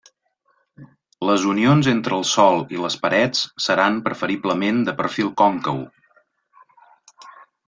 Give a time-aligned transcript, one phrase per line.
[1.29, 5.85] Les unions entre el sòl i les parets seran preferiblement de perfil còncau.